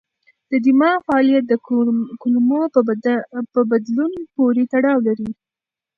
[0.51, 1.53] د دماغ فعالیت د
[2.21, 2.61] کولمو
[3.53, 5.29] په بدلون پورې تړاو لري.